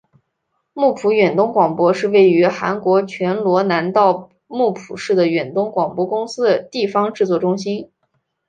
[0.73, 7.91] 木浦远东广播是位于韩国全罗南道木浦市的远东广播公司的地方制作中心。